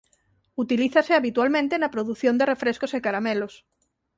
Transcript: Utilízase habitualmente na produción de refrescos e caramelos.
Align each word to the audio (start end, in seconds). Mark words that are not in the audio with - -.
Utilízase 0.63 1.11
habitualmente 1.19 1.75
na 1.77 1.93
produción 1.95 2.35
de 2.37 2.47
refrescos 2.51 2.91
e 2.97 3.03
caramelos. 3.05 3.53